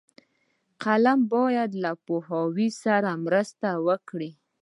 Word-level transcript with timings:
فلم 0.81 1.19
باید 1.33 1.71
له 1.83 1.91
پوهاوي 2.05 2.69
سره 2.83 3.11
مرسته 3.25 3.69
وکړي 3.87 4.31